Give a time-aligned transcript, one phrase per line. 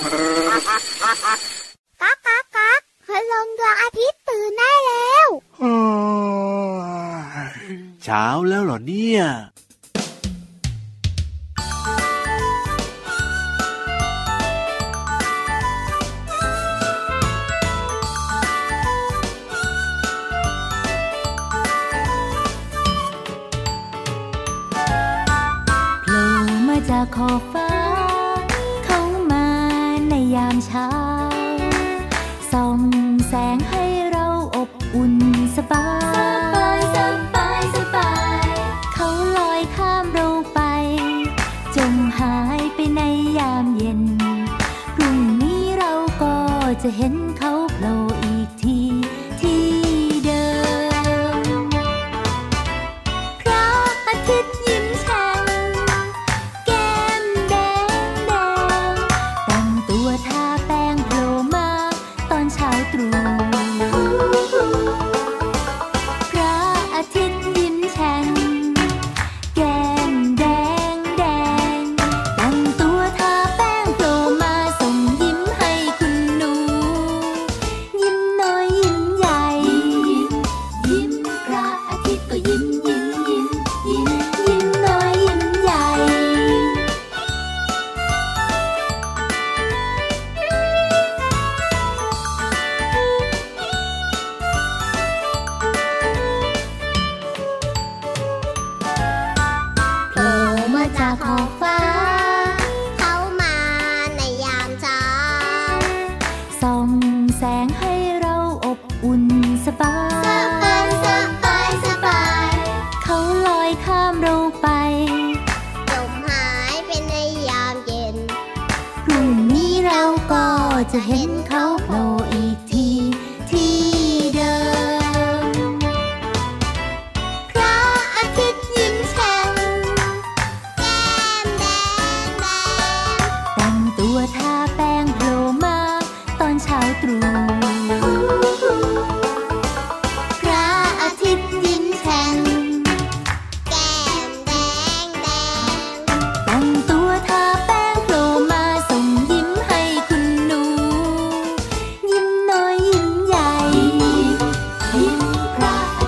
[0.00, 5.28] ก๊ากก๊ากก๊ากพลังดวงอาทิตย์ตื่นได้แล้ว
[8.02, 9.20] เช้าแล้วเหรอเนี่ย
[26.02, 26.22] โผล่
[26.68, 27.40] มาจากขอบ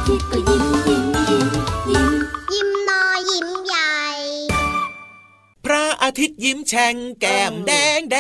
[0.00, 1.48] าทิตย์ก็ยิ้มยิ้มยิ้ม
[1.90, 2.12] ยิ้ม
[2.52, 3.98] ยิ้มน้อยยิ้มใหญ่
[5.64, 8.18] พระอาทิตย์ยิ้มแฉ่งแก้มแดงแด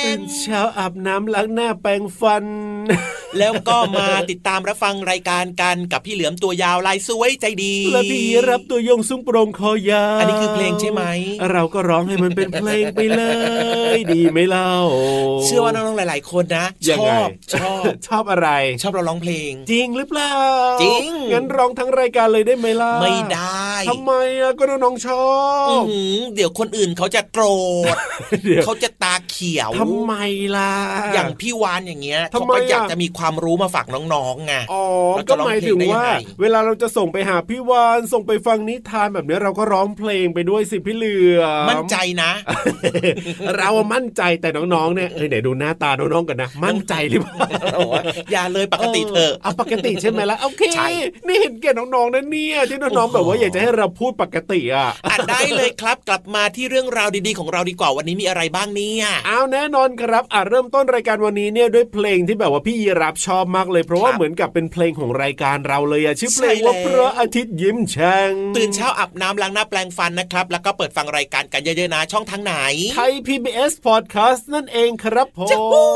[0.00, 2.44] งเป็นเช้าอาบน้ำล้างหน้าแปรงฟัน
[3.38, 11.02] แล้วก็มาติดตามรับฟังรายการกันกับพี่เหลือมตัวยาวลายสวยใจดี และพี่รับตัวยงซุ้งโปรงคอยาวอันนี้คือเพลงใช่ไหม
[11.52, 13.22] เราก็ร้องให้มันเป็นเพลงไปเล
[13.96, 14.72] ย ดีไหมเล่า
[15.44, 17.30] เชื่อว่าน้องๆหลาย ๆ คนนะยังชไงอบ
[17.60, 18.48] ชอบชอบอะไร
[18.82, 20.34] ชอบเราร้องเพลง จริงหรือเปล่า
[20.82, 25.22] จริง งั้นร้องทั้งรายการเลยได้ไหมล่ะ ไม่ได้ทำไมอะก็น้องๆชอ
[25.70, 27.44] อื้อบหือเดี๋ยวคนอื่นเขาจะโกร
[27.94, 27.96] ธ
[28.44, 30.14] เดี๋ยวเขาจะตาเขียวทำไม
[30.56, 30.72] ล่ะ
[31.14, 34.84] อย่างพี่วานอย่างเงี้ยทำเขาไมก็อยากอะจะมีความรู้มาฝากน้องๆไงอ๋อ
[35.16, 42.30] แล้วจะก็หมายถึงว่าร้องเพลงได้ยังไงเวลาเราจะส่งไปหาพี่วานส่งไปฟังนิทานแบบนี้เราก็ร้องเพลงไปด้วยสิพี่เหลือมมั่นใจนะ
[43.56, 47.48] เราอะมั่นใจแต่น้องๆเนี่ยเอ้ยไหนดูหน้าตาน้องๆกันนะมั่นใจหรือเปล่า
[48.32, 50.88] อย่าเลยปกติเถอะเอาปกติใช่ไหมล่ะโอเคใช่
[51.26, 72.54] นี่เห็นแก่น้องๆนะเนี่ยที่น้องๆโอ้โหแบบว่าอยากจะให้เราพูดปกติอะอะได้เลยครับกลับมาที่เรื่องราวดีๆของเราดีกว่าวันนี้มีอะไรบ้างเนี่ยเอาแน่นอนครับอะเริ่มต้นรายการวันนี้เนี่ยด้วยเพลงที่แบบว่าพี่ยีรับชอบมากเลยเพราะว่าครับเหมือนกับเป็นเพลงของรายการเราเลยอะชื่อเพลงว่าใช่พแล้วระอาทิตย์ยิ้มแฉ่งตื่นเช้าอาบน้ำล้างหน้าแปลงฟันนะครับ แล้วก็เปิดฟังรายการกันเยอะๆนะช่องทางไหน
[72.94, 75.88] ไทย PBS Podcast นั่นเองครับผมจะบู๊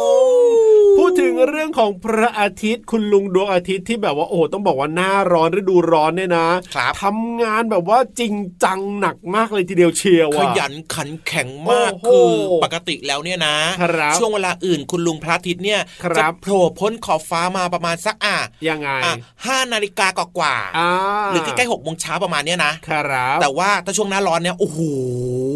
[0.99, 8.35] พูดถึงเรื่องของพระอาทิตย์คุณลุงดวงอาทิตย์ที่แบบว่าโอ้โหต้องบอกว่าหน้าร้อนฤดูร้อนเนี่ยนะครับทำงานแบบว่าจริง
[8.65, 18.37] จังหนักมากเลยทีเดียวเชียวขอะยันขันแข็งมากโอ้โหคือปกติแล้วเนี่ยนะครับช่วงเวลาอื่นคุณลุงพระอาทิตย์เนี่ยครับจะโผล่พ้นขอบฟ้ามาประมาณสักอะ
[18.69, 19.15] ยังไงอะ
[19.47, 20.91] ห้านาฬิกากว่าๆอ่า
[21.31, 24.79] หรือใกล้ๆหกโมงเช้าประมาณเนี้ยนะครับแต่ว่าถ้าช่วงหน้าร้อนเนี่ยโอ้โห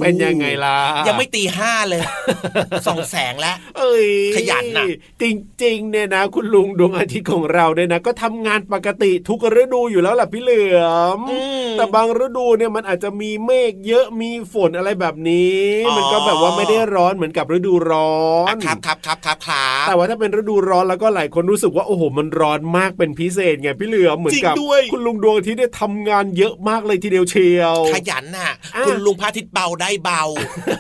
[0.04, 0.78] เป็นยังไงล่ะ
[1.08, 2.00] ยังไม่ตีห้าเลย
[2.87, 4.87] ส่องแสงแล้วเอ้ยขยันน่ะ
[5.22, 5.25] จ
[5.64, 10.82] ริงๆเนี่ยนะ คุณลุงดวงอาทิตย์ของเราเนี่ยนะ ก็ทำงานปกติทุกฤดูอยู่แล้วล่ะพี่เหลือ
[11.16, 18.14] มอืมแต่บางฤดูเนี่ยมันอาจจะมีเมฆเยอะมีฝนอะไรแบบนี้อ๋อมันก็แบบว่าไม่ได้ร้อนเหมือนกับฤดูร้อ
[18.44, 30.22] นอะครับครับครับครับครับแต่ว่าถ้าเป็นฤดูร้อนแล้วก็หลายคนรู้สึกว่าโอ้โหมันร้อนมากเป็นพิเศษไงพี่เหลือมเหมือนกับจริงด้วยคุณลุงดวงอาทิตย์เนี่ยทำงานเยอะมากเลยทีเดียวเชียว ขยันน่ะอะคุณลุงพระอาทิตย์เบาได้เบา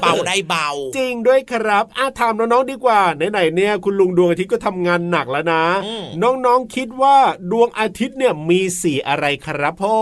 [0.00, 3.00] เบาได้เบา จริงด้วยครับอาถามน้องๆดีกว่า
[3.30, 7.16] ไหนๆเนี่ยคุณลุงดวงอาทิตย์ก็ทำงานหนักแล้วนะอืมน้องๆคิดว่า
[7.50, 9.96] ดวงอาทิตย์เนี่ยมีสีอะไรครับพ่อ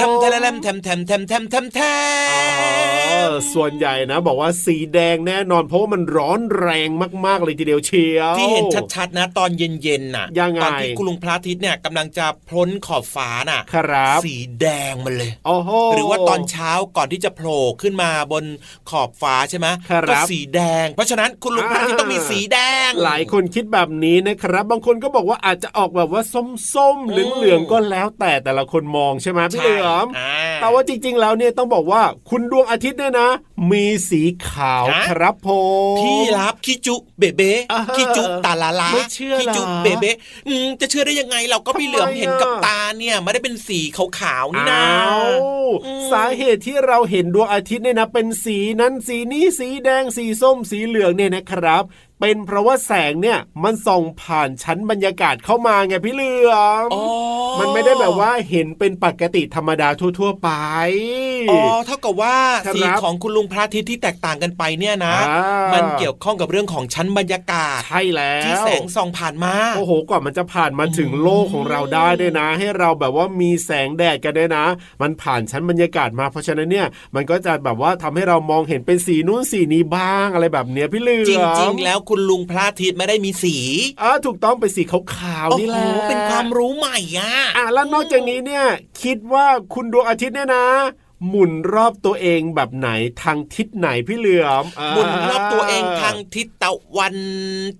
[0.00, 1.80] ทำแทมแทมแทมแทมแทมแทมแทมแท
[3.10, 6.88] อ๋อมส่วนใหญ่นะ บอกว่าสีแดงแน่นอนเพราะว่ามันร้อนแรง
[7.26, 8.64] มากๆเลยทีเดียวเชียวที่เห็น
[8.94, 18.44] ชัดๆนะ ตอนเย็นๆน่ะยังไงตอนที่คุณลุงพระอาทิตย์เนี่ยกำลังจะพ้นขอบฟ้าน่ะครับสีแดงมันเลยโอ้โหหรือว่าตอนเช้าก่อนที่จะโผล่ขึ้นมาบน
[18.90, 22.58] ขอบฟ้าใช่ไหมครับก็สีแดง เพราะฉะนั้นคุณลุงพระอาทิตย์ต้องมีสีแด
[22.88, 26.22] ง หลายคนคิดแบบนี้นะครับ บางคนก็บอกว่าอาจจะออกแบบว่า
[26.72, 33.30] ส้มๆเหลืองๆก็แล้วแต่แต่ละคนมองใช่ไหมพี่ใช่เหลือมอ่าแต่ว่าจริง ๆ แล้วเนี่ยต้องบอกว่าคุณดวงอาทิตย์เนี่ยนะ
[33.70, 35.48] มีสีขาวฮะครับผ
[35.94, 40.10] มพี่รับคิจุเบเบ้อ่าคิจุตาลาลาไม่เชื่อคิจุเหรอเบเบ้
[40.48, 45.30] อืมจะเชื่อได้ยังไงเราก็พี่เหลือมทำไมเห็นกับอะตาเนี่ยไม่ได้เป็นสีขาวๆนี่นะอ้าว
[45.84, 51.84] อืมสาเหตุที่เราเห็นดวงอาทิตย์เนี่ยนะเป็นสีสีนั้นสีนี้สีแดงสีส้มสีเหลืองเนี่ยนะครับ
[52.20, 56.54] เป็นเพราะว่าแสงเนี่ยมันส่องผ่านชั้นบรรยากาศเข้ามาไงพี่เหลือ
[56.84, 57.04] มอ๋อ
[57.60, 60.50] มันไม่ได้แบบว่าเห็นเป็นปกติธรรมดาทั่ว ๆ ไป
[61.50, 62.36] อ๋อ เท่ากับว่า
[62.66, 74.64] ครับสีของคุณลุงพระอาทิตย์ที่แตกต่างกันไปเนี่ยนะอ่ามัมันเกี่ยวข้องกับเรื่องของชั้นบรรยากาศ ใช่แล้วที่แสงส่องผ่านมา โอ้โห กว่ามันจะผ่านมาถึงโลกของเราได้ด้วยนะ ให้เราแบบว่ามีแสงแดดกันด้วยนะ
[75.02, 83.56] มันผ่านชั้นบรรยากาศมา เพราะฉะนั้นเนี่ย มันก็จะแบบว่าทำให้เรามองเห็นเป็นสีนู้นสีนี้บ้างอะไรแบบเนี้ยพี่เหลือมจริงๆแล้วคุณลุงพระอาทิตย์ไม่ได้มีสี
[84.02, 88.64] อ่าถูกต้องเป็นสีขาวโอ้ๆนี่โหแหละเป็นความรู้ใหม่อะอะแล้วนอกจากนี้เนี่ย
[89.02, 90.66] คิดว่าคุณดวงอาทิตย์เนี่ยนะ
[91.28, 92.88] หมุนรอบตัวเองแบบไหน
[93.22, 97.16] ทางทิศไหนพี่เหลือมอ่าหมุนรอบตัวเองทางทิศตะวัน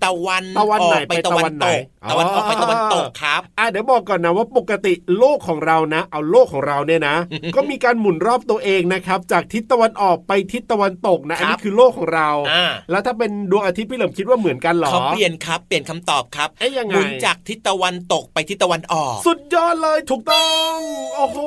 [0.05, 7.17] ตะวันตะวันออไหนกไปไปตะตะวัวันนไหนตกตะวันออกไปตะวันตกครับอะเดี๋ยวบอกก่อนนะว่าปกติโลกของเรานะ เอาโลกของเราเนี่ยนะ
[7.57, 20.77] ก็มีการหมุนรอบตัวเองนะครับ จากทิศตะวันออกไปทิศตะวันตกนะอันครันี้บคือโลกของเราอ่าแล้วถ้าเป็นดวงอาทิตย์พี่เหลิมคิดว่าเหมือนกันเหรอเขาเปลี่ยนครับเปลี่ยนคำตอบครับเอ๊ยยังไงหมุนจากทิศตะวันตกไปทิศตะวันออก สุดยอดเลยถูกต้อง
[21.17, 21.39] โอ้โห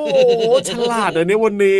[0.68, 1.78] ฉลาดเลยเนี่ยวันนี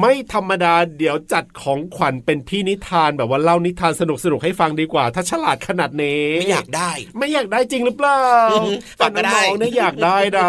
[0.00, 8.22] ไม่ธรรมดาเดี๋ยวจัดของขวัญเป็นพี่นิทานแบบว่าเล่านิทานสนุกสนุกๆให้ฟังดีกว่า ถ้าฉลาดขนาดนี้ไม่อยากได้ ไม่อยากได้จริงหรือเปล่า
[8.52, 10.48] อือหือฟังก็ได้แต่น้องๆเนี่ยอยากได้นะ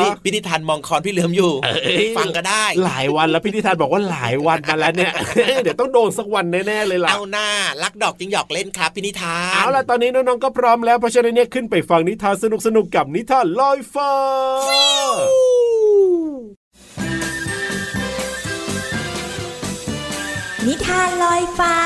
[0.00, 5.12] นี่พิธีทานมองคอนพี่เหลือมอยู่เอ้ยฟังก็ได้ หลายวันแล้วพี่นิทานบอกว่าหลายวันมาแล้วเนี่ย
[5.62, 7.48] เดี๋ยวต้องโดนสักวันแน่ๆเลยล่ะเอาหน้า
[7.82, 12.44] รักดอกจิงหยอกเล่นครับพินิทานเอาล่ะตอนนี้น้องๆก็พร้อมแล้วเพราะฉะนั้นเนี่ยขึ้นไปฟังนิทานส
[12.76, 14.12] นุกๆกับนิทานลอยฟ้า
[20.68, 21.76] นิทานลอยฟ้า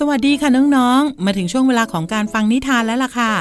[0.00, 3.32] สวัสดีค่ะน้องๆ มาถึงช่วงเวลาของการฟังนิทานแล้วล่ะค่ะ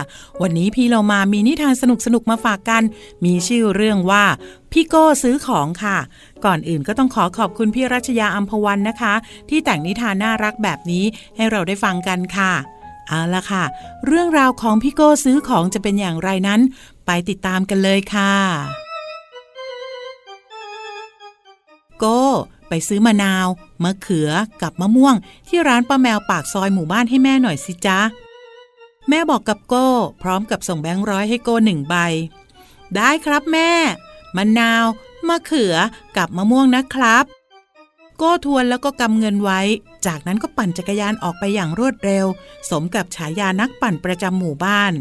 [0.42, 1.84] วันนี้พี่เรามามีนิทานส
[2.14, 2.84] นุกๆ มาฝากกัน
[3.26, 4.24] มีชื่อเรื่องว่า
[4.72, 5.98] พี่โก้ซื้อของค่ะ
[6.46, 9.14] ก่อนอื่นก็ต้องขอขอบคุณพี่รัชยาอัมพวันนะคะ
[9.50, 11.04] ที่แต่งนิทานน่ารักแบบนี้
[11.36, 12.54] ให้เราได้ฟังกันค่ะ
[13.08, 13.64] เอาละค่ะ
[14.08, 16.62] เรื่องราวของพี่โก้ซื้อของจะเป็นอย่างไรนั้น
[17.06, 18.34] ไปติดตามกันเลยค่ะ
[22.00, 22.24] โก้
[22.68, 23.48] ไปซื้อมะนาว
[23.84, 24.30] มะเขือ
[24.62, 25.16] กับมะม่วง
[25.48, 28.00] ที่ร้านป้าแมวปากซอยหมู่บ้านให้แม่หน่อยสิจ๊ะ
[29.10, 29.90] แม่บอกกับโก้
[30.22, 31.96] พร้อมกับส่งแบงค์ร้อยให้โก้หนึ่งใบ
[32.96, 33.72] ได้ครับแม่
[34.36, 34.86] มะนาว
[35.28, 35.76] มะเขือ
[36.18, 37.26] กับมะม่วงนะครับ
[38.18, 39.62] โก้ทวนแล้วก็กำเงินไว้
[40.06, 42.26] จากนั้นก็ปั่นจักรยานออกไปอย่างรวดเร็ว
[42.70, 44.94] สมกับฉายานักปั่นประจำหมู่บ้าน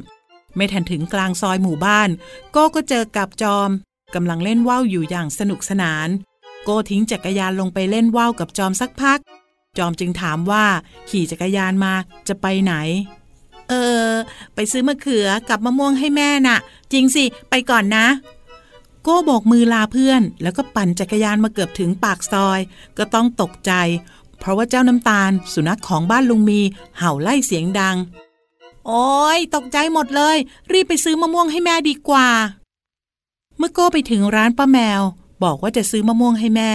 [0.57, 2.09] ไม่ทันถึงกลางซอยหมู่บ้าน
[2.53, 3.71] โก้ก็เจอกับจอม
[4.15, 6.09] กำลังเล่นว่าวอยู่อย่างสนุกสนาน
[6.65, 9.19] โก้ทิ้งจักรยานลงไปเล่นว่าวกับจอมสักพัก
[9.79, 10.65] จอมจึงถามว่า
[11.09, 11.93] ขี่จักรยานมา
[12.29, 12.75] จะไปไหน
[13.69, 13.73] เอ
[14.09, 14.13] อ
[14.55, 16.59] ไปซื้อมะเขือกับมะม่วงให้แม่น่ะ
[16.93, 18.07] จริงสิ ไปก่อนนะ
[19.03, 22.61] โก้โบกมือลาเพื่อน แล้วก็ปั่นจักรยานมาเกือบถึงปากซอย
[22.99, 23.73] ก็ต้องตกใจ
[24.39, 26.61] เพราะว่าเจ้าน้ำตาล สุนัขของบ้านลุงมี
[26.99, 27.97] เห่าไล่เสียงดัง
[28.87, 30.37] โอ้ยตกใจหมดเลย
[30.73, 32.29] รีบไปซื้อมะม่วงให้แม่ดีกว่า
[33.59, 35.01] เมื่อโก้ไปถึงร้านป้าแมว
[35.45, 36.73] บอกว่าจะซื้อมะม่วงให้แม่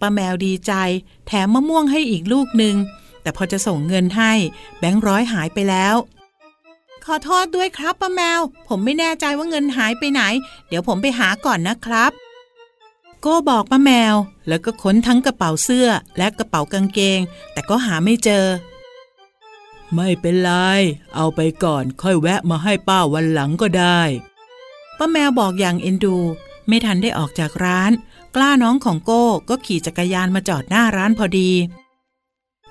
[0.00, 0.72] ป้าแมวดีใจ
[1.26, 2.76] แถมมะม่วงให้อีกลูกหนึ่ง
[3.22, 4.32] แต่พอจะส่งเงินให้
[4.78, 5.96] แบงค์ร้อยหายไปแล้ว
[7.04, 10.22] ขอโทษด้วยครับป้าแมว ผมไม่แน่ใจว่าเงินหายไปไหน
[10.68, 12.12] เดี๋ยวผมไปหาก่อนนะครับ
[13.20, 14.14] โก้บอกป้าแมว
[14.48, 15.88] แล้วก็ค้นทั้งกระเป๋าเสื้อ
[16.18, 17.20] และกระเป๋ากางเกง
[17.52, 18.44] แต่ก็หาไม่เจอ
[19.94, 20.50] ไม่เป็นไร
[21.14, 24.00] เอาไปก่อนค่อยแวะมาให้ป้าวันหลังก็ได้
[24.98, 26.16] ป้าแมวบอกอย่างเอ็นดู
[26.68, 27.92] ไม่ทันได้ออกจากร้าน
[28.36, 31.50] กล้าน้องของโก้ก็ขี่จักรยานมาจอดหน้าร้านพอดี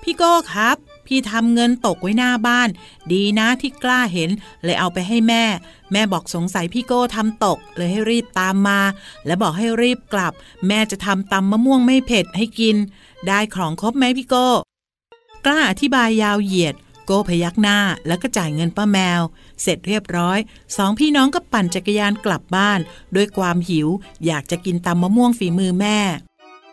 [0.01, 2.69] พี่โก้ครับ พี่ทำเงินตกไว้หน้าบ้าน
[3.11, 4.29] ดีนะที่กล้าเห็น
[4.63, 5.43] เลยเอาไปให้แม่
[5.91, 8.79] แม่บอกสงสัยพี่โก้ทำตก เลยให้รีบตามมา
[9.25, 10.33] และบอกให้รีบกลับ
[10.67, 12.75] แม่จะทำตำมะม่วงไม่เผ็ดให้กิน
[13.27, 14.49] ได้ของครบไหมพี่โก้
[15.45, 16.75] กล้าอธิบายยาวเหยียด
[17.07, 19.21] โก้พยักหน้าแล้วก็จ่ายเงินป้าแมว
[19.61, 20.39] เสร็จเรียบร้อย
[20.77, 22.79] สองพี่น้องก็ปั่นจักรยานกลับบ้าน
[23.15, 23.87] ด้วยความหิว
[24.25, 25.99] อยากจะกินตำมะม่วงฝีมือแม่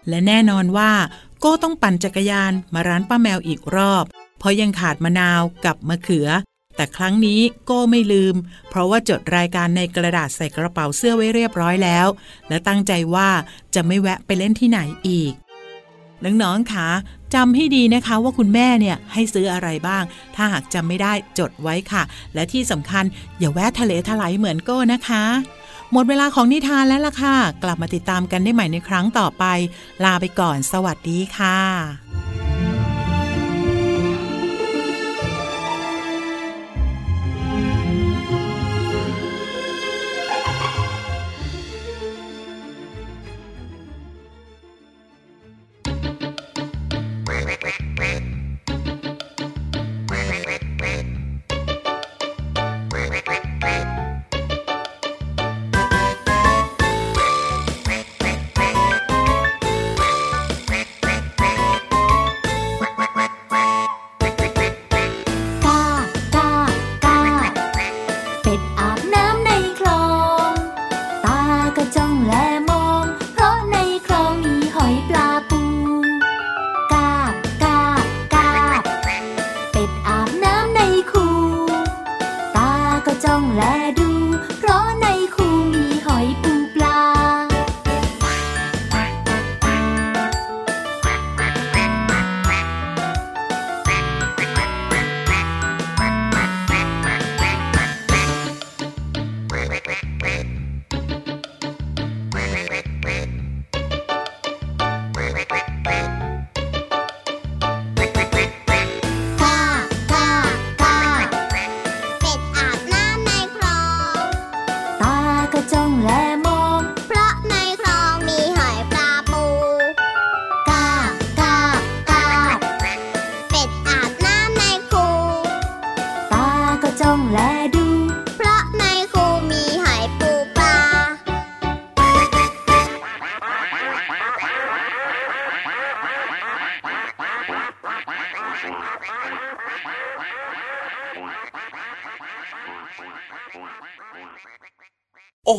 [0.09, 0.93] และแน่นอนว่า
[1.41, 4.05] โก้ต้องปั่นจักรยานมาร้านป้าแมวอีกรอบ
[4.39, 6.29] เพราะยังขาดมะนาวกับมะเขือ
[6.77, 8.35] แต่ครั้งนี้โก้ไม่ลืม
[8.69, 12.07] เพราะว่าจดรายการในกระดาษใส่กระเป๋าเสื้อไว้เรียบร้อยแล้ว
[12.49, 13.31] และตั้งใจว่า
[13.75, 15.33] จะไม่แวะไปเล่นที่ไหนอีก
[16.25, 16.89] น้องๆคะ
[17.35, 20.03] จำให้ดีนะคะว่าคุณแม่เนี่ยให้ซื้ออะไรบ้าง
[20.35, 22.03] ถ้าหากจำไม่ได้จดไว้ค่ะ
[22.35, 23.05] และที่สำคัญ
[23.39, 25.25] อย่าแวะทะเลทลายเหมือนโก้นะคะ
[25.93, 29.45] หมดเวลาของนิทานแล้วล่ะค่ะ กลับมาติดตามกันได้ใหม่ในครั้งต่อไป
[30.05, 32.04] ลาไปก่อน สวัสดีค่ะ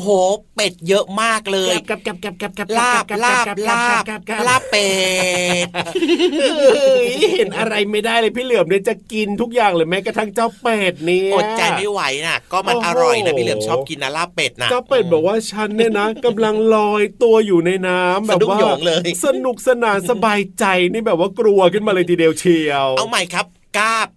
[0.05, 0.11] โห
[0.55, 4.05] เป็ดเยอะมากเลยกับกับกับกับกับลาบลาบลาบ
[4.47, 4.89] ลาบเป็
[5.65, 5.67] ด
[7.33, 18.57] เห็นอะไรไม่ได้เลยพี่เหลือมเนี่ยจะกินทุกอย่างเลยแม้กระทั่งเจ้าเป็ดเนี่ยอดใจไม่ไหวน่ะ ก็มันอร่อยนะพี่เหลือมชอบกินนะลาบเป็ดนะเจ้าเป็ดบอกว่าฉันเนี่ยนะกำลังลอยตัวอยู่ในน้ำแบบว่า
[19.25, 23.45] สนุกสนานสบายใจนี่แบบว่ากลัวขึ้นมาเลยทีเดียวเชียว เอาใหม่ครับ
[23.77, 24.09] กาบกาบกาบ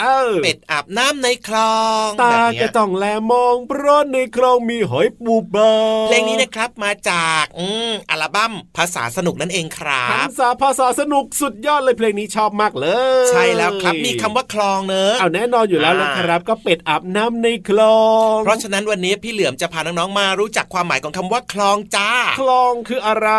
[0.00, 5.72] เออเป็ดอาบน้ำในคลอง ตาแบบกเนี้ระยจ่องแลมองเพราะในคลองมีหอยปูปลา
[6.06, 12.86] เพลงนี้นะครับมาจากอืมอัลบั้มภาษาสนุกนั่นเองครัหับนษาภาษาสนุกสุดยอดเลยเพลงนี้ชอบมากเล
[13.22, 18.00] ย ใช่แล้วครับมีคำว่าคลองเนอะเอาแน่นอนอยู่แล้วอ่าละครับก็เป็ดอาบน้ำในคลอ
[18.34, 23.30] ง เพราะฉะนั้นวันนี้พี่เหลือมจะพาน้องๆมารู้จักความหมายของคำว่าคลองจ้า คลองคืออะไร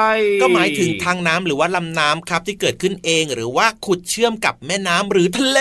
[0.42, 5.60] ก็หมายถึงทางน้ำหรือว่าลำน้ำครับที่เกิดขึ้นเอง หรือว่าขุดเชื่อมกับแม่น้ำหรือทะเล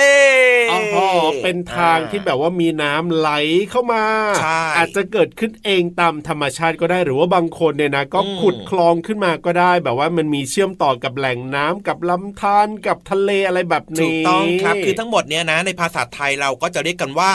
[0.97, 1.09] อ๋อ
[1.43, 3.31] เป็นทางที่แบบว่ามีน้ำไหล
[3.71, 4.05] เข้ามา
[4.41, 17.33] ใช่อาจจะเกิดขึ้นเองตามธรรมชาติก็ได้หรือว่าบางคนเนี่ยนะ ก็อืมขุดคลองขึ้นมาก็ได้ แบบว่ามันมีเชื่อมต่อกับแหล่งน้ำกับลำธารกับทะเลอะไรแบบถูนี้กต้องครับคือทั้งหมดเนี้ยนะในภาษาไทยเราก็จะเรียกกันว่า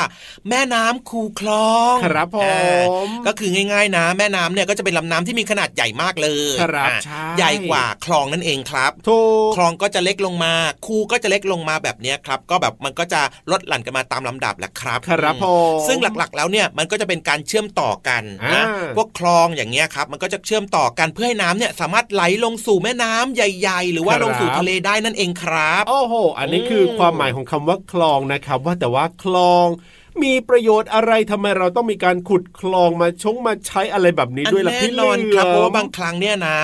[0.50, 10.53] แม่น้ำคูคลองครับผอ่ามก็คือง่าย ๆ นะ แม่น้ำเนี่ยก็จะเป็นลำน้ำที่มีขนาดใหญ่มากเลยครับอะใช่ใหญ่กว่าคลองนั่นเองครับถูกคลองก็จะเล็กลงมา
[10.86, 18.23] คูก็จะเล็กลงมาแบบเนี้ยครับ ก็แบบมันก็จะลดหลั่นกันมาตามลำดับแหละครับครับผอืมมซึ่งหลักๆ แล้วเนี่ยมันก็จะเป็นการเชื่อมต่อกัน
[18.53, 29.67] นะอ่าพวกคลองอย่างเงี้ยครับมันก็จะเชื่อมต่อกันเพื่อให้น้ำเนี่ยสามารถไหลลงสู่แม่น้ำใหญ่ๆ หรือว่าลงสู่ทะเลได้นั่นเองครับ โอ้โห อันนี้คืออืมความหมายของคำว่าคลองนะครับ ว่าแต่ว่าคลอง
[30.24, 36.60] มีประโยชน์อะไรทำไมเราต้องมีการขุดคลองมาชงมาใช้อะไรแบบนี้ด้วยล่ะอัพี่แน่นอนครับหเพลืราะอว่าบางครั้งเนี่ยนะ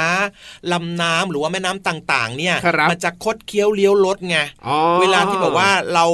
[0.72, 4.38] ลำน้ำหรือว่าแม่น้ำต่างๆ เนี่ยครับมันจะคดเคี้ยวเลี้ยวรถไง
[4.68, 6.06] อ๋อเวลาที่แบบว่าเรา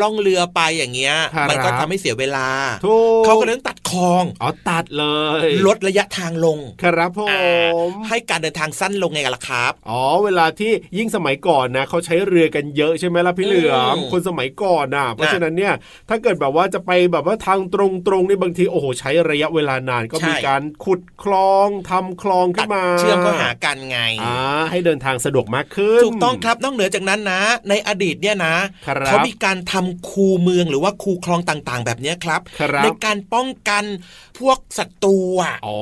[0.00, 2.48] ล่องเรือไปอย่างเงี้ยครับมันก็ทำให้เสียเวลา
[2.84, 5.04] ถูกเขาก็เลยต้องตัดคลองอ๋อตัดเล
[5.46, 15.74] ย ลดระยะทางลงครับผอ่ามให้การเดินทางสั้นลงไงกันล่ะครับอ๋อเวลาที่ยิ่งสมัยก่อนนะเขาใช้เรือกันเยอะใช่ไหมล่ะพี่เหลือมอืมคนสมัยก่อนน่ะเพราะฉะนั้นเนี่ย
[16.08, 17.76] ถ้าเกิดแบบว่าจะไปแบบว่าทางต
[18.10, 24.36] รงๆนี่บางทีโอ้โหใช้ระยะเวลานานก็มีการขุดคลองทำคลองขึ้ตันดมา เชื่อมเข้าหากันไงอ่า
[24.70, 28.54] ให้เดินทางสะดวกมากขึ้น ถูกต้องครับนอกเหนือจากนั้นนะ ในอดีตเนี่ยนะ
[28.86, 33.84] ครับเขามีการทำคูเมืองหรือว่าคูคลองต่างๆ แบบเนี้ยครับครับ ในการป้องกัน
[34.40, 35.78] พวกศัตรูอะอ๋อ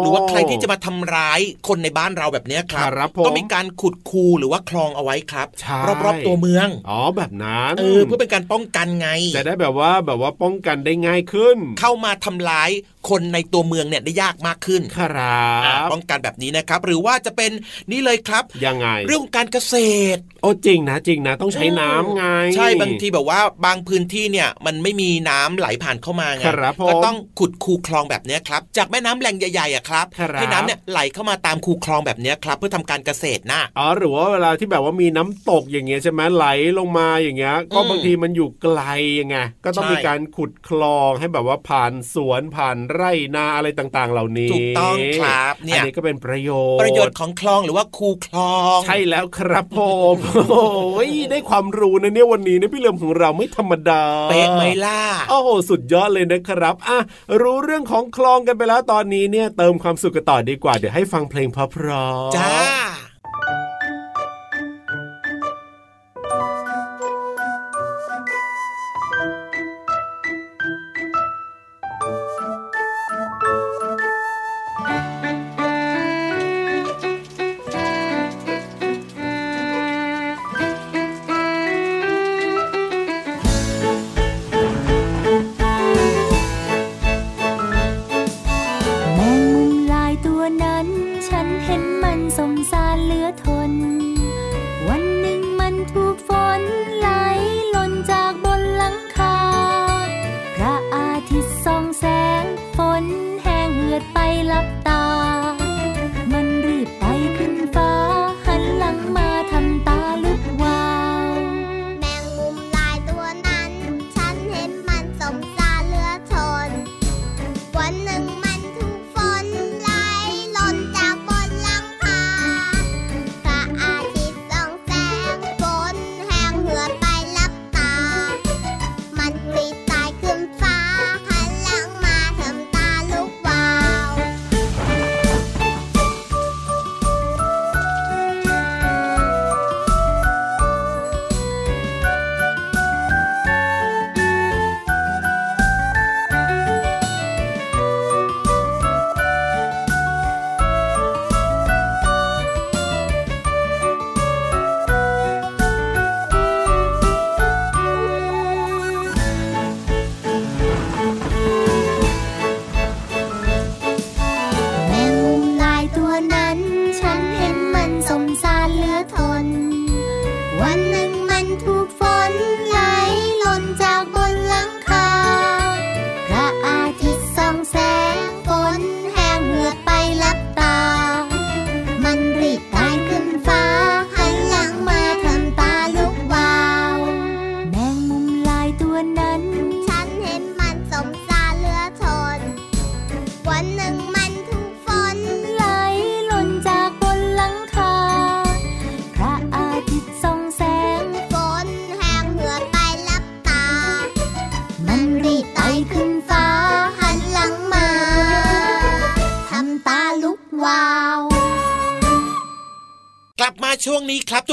[0.00, 12.70] หรือว่าใครที่จะมาทำร้ายคนในบ้านเราแบบเนี้ยครับครับผมก็มีการขุดคูหรือว่าคลองเอาไว้ครับใช่รอบๆตัวเมืองอ๋อแบบนั้นเออเพื่อเป็นการป้องกันไงจะได้แบบว่าแบบว่าป้องกันได้ง่ายขึ้น เข้ามาทำร้าย
[13.08, 17.50] คนในตัวเมืองเนี่ยได้ยากมากขึ้นครัอ่าบป้องกันแบบนี้นะครับ หรือว่าจะเป็น
[17.90, 19.74] นี่เลยครับยังไง เรื่องของการเกษ
[20.16, 22.24] ตรโอ้จริงนะจริงนะต้องใช้น้ำไง
[22.56, 36.46] ใช่บางทีแบบว่าบางพื้นที่เนี่ยมันไม่มีน้ำไหลผ่านเข้ามาไงครับผมก็ต้องขุดคูคลองแบบเนี้ยครับจากแม่น้ำแหล่งใหญ่ๆอะครับครับให้น้ำเนี่ยไหลเข้ามาตามคูคลองแบบเนี้ยครับ เพื่อทำการเกษตรนะอ๋อหรือว่าเวลาที่แบบว่ามีน้ำตกอย่างเงี้ยใช่ไหมไหล
[36.78, 38.80] ลงมาอย่างเงี้ยก็อืมบางทีมันอยู่ไกล
[39.20, 49.80] ยังไงก็ต้องใช่มีการขุดคลองให้แบบว่าผ่านสวนผ่านไร่นาอะไรต่างๆ เหล่านี้ถูกต้องครับเนี่อัยนนี้ก็เป็นประโยชน์ ประโยชน์ของคลองหรือว่าคูคลอง ใช่แล้วครับผ
[50.14, 50.16] ม
[50.50, 56.98] โอ้ยได้ความรู้นะเนี่ยวันนี้เนี่ยพี่เหลิมของเราไม่ธรรมดาเป๊ะไหมล่ะโอ้โหสุดยอดเลยนะครับอะ
[57.40, 62.52] รู้เรื่องของคลองกันไปแล้วตอนนี้เนี่ยเติมความสุขกันต่อดีกว่าเดี๋ยวให้ฟังเพลงเพราะๆจ้า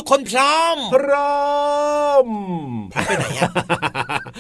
[0.06, 1.44] กคนพร้อม พร้อ
[2.24, 2.28] ม
[2.94, 3.50] พร้อมไปไหนอะ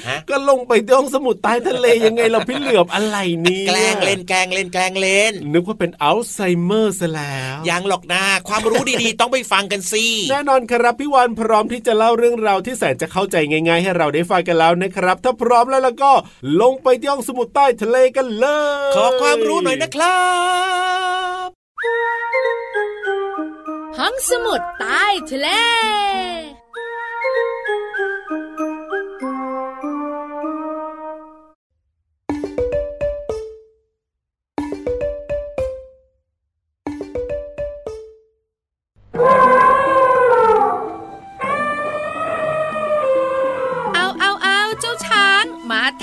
[0.07, 16.11] ฮะก็ลงไปที่ห้องสมุดใต้ทะเลยังไงเราพี่เหลือบอะไรเนี่ยแกล้งเล่นแกล้งเล่นแกล้งเล่น นึกว่าเป็นอัลไซเมอร์ซะแล้วยังหรอกนะความรู้ดีๆ ต้องไปฟังกันสิแน่นอนครับพี่วานพร้อมที่จะเล่าเรื่องราวที่แสนจะเข้าใจง่าย ๆ ให้เราได้ฟังกันแล้วนะครับ ถ้าพร้อมแล้วแล้วก็
[16.61, 18.45] ลงไปที่ห้องสมุดใต้ทะเลกันเล
[18.89, 20.19] ย ขอความรู้หน่อยนะครั
[21.45, 22.64] บ
[23.99, 25.47] ห้องสมุดใต้ทะเล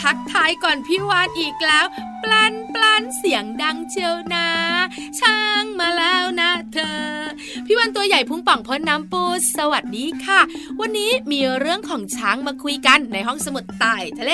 [0.02, 1.86] ทักทายก่อนพี่วานอีกแล้ว
[2.22, 4.48] ปลันปลันเสียงดังเชียวนะ
[5.20, 7.02] ช้างมาแล้วนะเธอ
[7.66, 9.22] พี่วันตัวใหญ่พุงป่องพ้นน้ำปู
[9.56, 10.40] สวัสดีค่ะ
[10.80, 14.32] วันนี้มีเรื่องของช้างมาคุยกันในห้องสมุดใต้ทะเล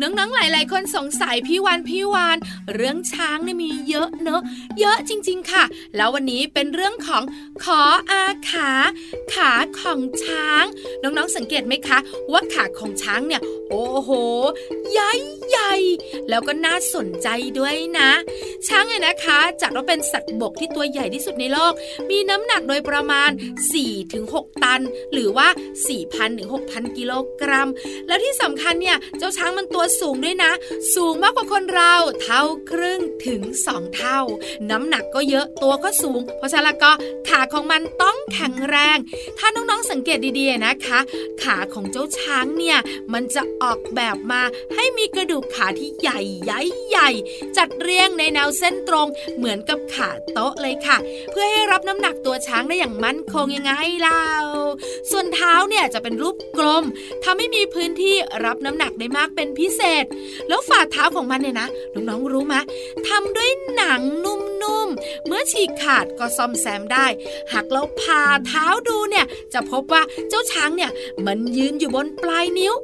[0.00, 2.38] น้องๆหลาย ๆ คนสงสัยพี่วานพี่วาน
[2.74, 4.40] เรื่องช้างเนี่ยมีเยอะเนอะ
[4.80, 5.64] เยอะจริง ๆ ค่ะ
[5.96, 7.22] แล้ววันนี้เป็นเรื่องของ
[7.64, 8.70] ขออาขา
[9.34, 10.64] ขาของช้าง
[11.02, 11.98] น้องๆสังเกตไหมคะ
[12.32, 14.10] ว่าขาของช้างเนี่ย โอ้โห
[14.92, 15.12] ใหญ่
[15.50, 15.72] ใหญ่
[16.28, 18.10] แล้วก็น่าสนใจด้วยนะ
[18.68, 21.72] ช้างเนี่ยนะคะจัดว่าเป็นสัตว์บกที่ตัวใหญ่ที่สุดในโลก
[22.10, 23.30] มีน้ำหนักโดยประมาณ
[23.96, 24.80] 4-6 ตัน
[25.12, 25.48] หรือว่า
[25.88, 27.68] 4,000ถึง6,000 กิโลกรัม
[28.06, 30.52] แล้วที่สำคัญเนี่ย เจ้าช้างมันตัวสูงด้วยนะ
[30.94, 34.20] สูงมากกว่าคนเราเท่าครึ่งถึง 2 เท่า
[34.70, 36.92] น้ำหนักก็เยอะตัวก็สูง เพราะฉะนั้นก็
[37.28, 38.98] ขาของมันต้องแข็งแรง
[39.38, 40.98] ถ้าน้องๆสังเกตดีๆนะคะ
[41.42, 42.78] ขาของเจ้าช้างเนี่ย
[43.12, 44.42] มันจะออกแบบมา
[44.74, 49.06] ให้มีกระดูกขาที่ใหญ่ใหญ่ๆจัดเรียงในแนวเส้นตรง
[49.36, 50.96] เหมือนกับขาโต๊ะเลยค่ะ
[51.30, 54.26] เพื่อให้รับน้ำหนักตัวช้างได้อย่างมั่นคงยังไงเล่า
[55.10, 56.84] ส่วนเท้าเนี่ยจะเป็นรูปกลม
[57.24, 60.04] ทำให้มีพื้นที่รับน้ำหนักได้มากเป็นพิเศษ
[60.48, 62.54] แล้วฝ่าเท้าของมันเนี่ยนะน้องๆรู้ไหม
[63.08, 64.40] ทำด้วยหนังนุ่ม
[65.02, 67.06] ๆเมื่อฉีกขาดก็ซ่อมแซมได้
[67.52, 70.90] หากเราผ่าเท้าดูเนี่ยจะพบว่าเจ้าช้างเนี่ย
[71.26, 72.74] มันยืนอยู่บนปลายนิ้ว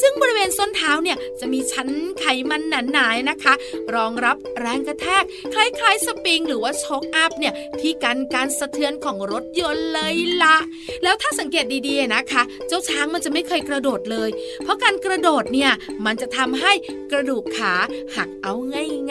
[0.00, 1.88] ซึ่งบริเวณส้นเท้าเนี่ยจะมีชั้น
[2.20, 3.54] ไขมันหนาๆนะคะ
[3.94, 5.22] รองรับแรงกระแทก
[5.54, 10.56] คล้ายๆสปริงหรือว่าช็อคอัพเนี่ยที่กันการสะเทือนของรถยนต์เลยละ
[11.02, 14.30] แล้วถ้าสังเกตดีๆนะคะ เจ้าช้างมันจะไม่เคยกระโดดเลย
[14.62, 15.72] เพราะการกระโดดเนี่ย
[16.06, 16.72] มันจะทำให้
[17.12, 17.74] กระดูกขา
[18.16, 18.52] หักเอา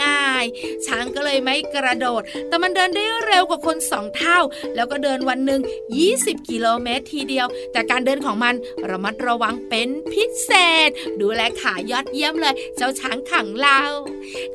[0.04, 2.15] ง่าย ๆ ช้างก็เลยไม่กระโดด
[2.48, 4.40] แต่มันเดินได้เร็วกว่าคนสองเท่า
[4.76, 5.62] แล้วก็เดินวันหนึ่ง
[6.06, 8.56] 20 กิโลเมตรทีเดียว แต่การเดินของมัน
[8.90, 10.52] ระมัดระวังเป็นพิเศ
[10.88, 10.90] ษ
[11.22, 13.82] ดูแลขายอดเยี่ยมเลย เจ้าช้างขังเรา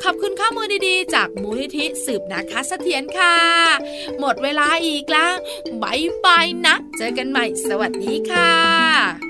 [0.03, 3.37] ขอบคุณข้อมูลดีๆ จากมูลนิธิสืบนาคาเสถียรค่ะ
[4.19, 5.33] หมดเวลาอีกแล้ว
[5.83, 9.30] บายบายนะ เจอกันใหม่ สวัสดีค่ะ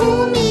[0.00, 0.43] มีหู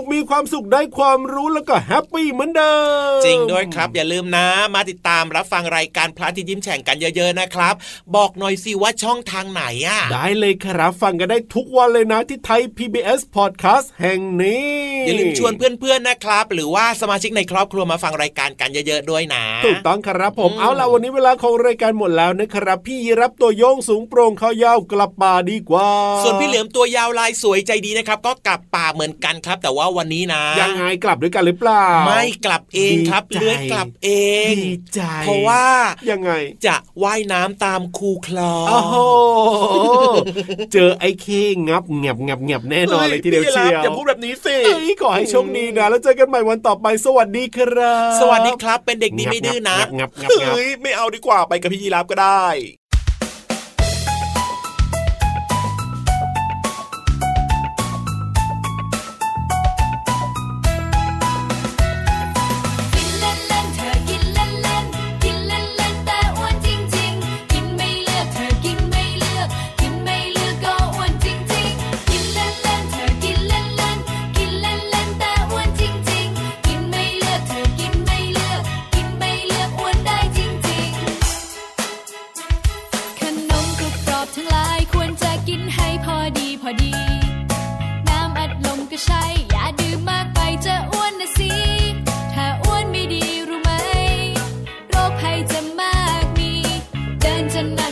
[0.00, 2.74] ก็มีความสุขได้ความรู้แล้วก็ happy เหมือนเดิ
[3.18, 7.74] มจริงด้วยครับ อย่าลืมนะ มาติดตามรับฟังรายการพระอาทิตย์ยิ้มแฉ่งกันเยอะๆนะครับ
[8.14, 14.66] บอกหน่อยสิว่าช่องทางไหนอะได้เลยครับ ฟังกันได้ทุกวันเลยนะที่ไทย PBS Podcast แห่งนี้
[15.06, 25.88] อย่าลืมชวนเพื่อนๆนะครับ หรือว่าสมาชิกในครอบครัวมาฟังรายการกันเยอะๆด้วยนะถูกต้องครับผมอืมเอาล่ะวันนี้เวลาของรายการหมดแล้วนะครับ พี่ยีราฟตัวโย่งสูงโปร่งขายาวกลับป่าดีกว่า
[26.22, 34.10] ส่วนพี่เหลือมตัวยาวลายสวยใจดีนะครับ ก็กลับป่าเหมือนกันครับ แต่ว่าวันนี้นะ ยังไงกลับด้วยกันหรือเปล่า ไม่กลับเองครับดีใจเลื้อยกลับเอ
[34.52, 35.64] งดีใจเพราะว่า
[36.10, 36.32] ยังไง
[36.66, 38.96] จะว่ายน้ำตามคูคลองโอ้โห
[40.72, 41.26] เจอไอ้เค
[41.68, 52.46] งับงับงับงับแน่นอนเลยทีเดียวเชียวอย่าพูดแบบนี้สิเอ้ยขอให้โชคดีนะ แล้วเจอกันใหม่วันต่อไปสวัสดีครับ สวัสดีครับเป็นเด็กดีไม่ดื้อนะงับงับงับงับเฮ้ยไม่เอาดีกว่าไปกับพี่ยีราฟก็ได้
[97.60, 97.89] เ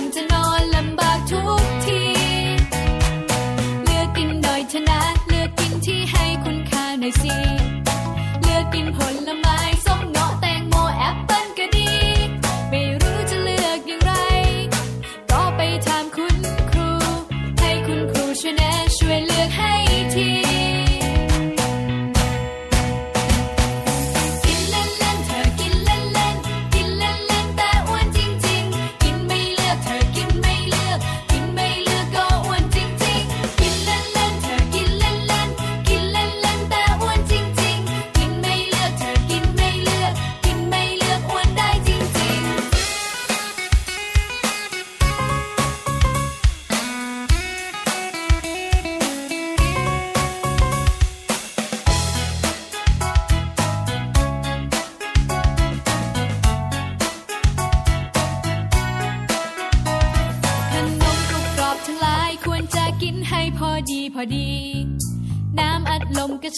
[66.50, 66.52] ด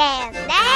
[0.00, 0.16] ยิ้